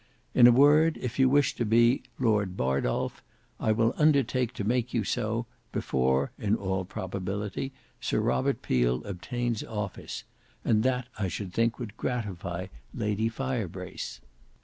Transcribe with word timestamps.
In 0.33 0.47
a 0.47 0.51
word, 0.51 0.97
if 0.99 1.19
you 1.19 1.29
wish 1.29 1.53
to 1.53 1.63
be 1.63 2.01
Lord 2.17 2.57
Bardolf, 2.57 3.21
I 3.59 3.71
will 3.71 3.93
undertake 3.97 4.51
to 4.53 4.63
make 4.63 4.95
you 4.95 5.03
so, 5.03 5.45
before, 5.71 6.31
in 6.39 6.55
all 6.55 6.85
probability, 6.85 7.71
Sir 7.99 8.19
Robert 8.19 8.63
Peel 8.63 9.03
obtains 9.03 9.63
office; 9.63 10.23
and 10.65 10.81
that 10.81 11.07
I 11.19 11.27
should 11.27 11.53
think 11.53 11.77
would 11.77 11.97
gratify 11.97 12.65
Lady 12.95 13.29
Firebrace." 13.29 14.21